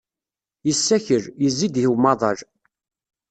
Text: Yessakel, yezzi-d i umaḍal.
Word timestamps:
Yessakel, 0.67 1.23
yezzi-d 1.41 1.75
i 1.83 1.85
umaḍal. 1.93 2.39